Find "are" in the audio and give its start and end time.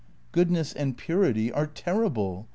1.51-1.67